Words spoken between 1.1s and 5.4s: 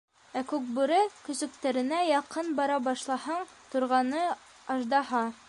көсөктәренә яҡын бара башлаһаң, торғаны аждаһа.